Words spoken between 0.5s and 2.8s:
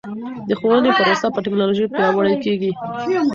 ښوونې پروسه په ټکنالوژۍ پیاوړې کیږي.